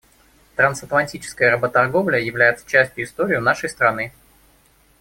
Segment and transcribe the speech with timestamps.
[0.55, 4.11] Трансатлантическая работорговля является частью истории нашей страны.